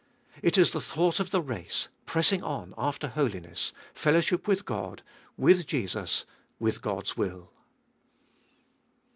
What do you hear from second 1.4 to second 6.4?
race— pressing on after holiness, fellowship with Qod, with Jesus,